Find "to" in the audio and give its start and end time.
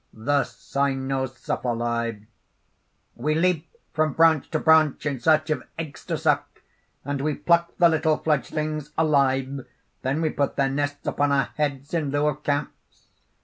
4.49-4.57, 6.05-6.17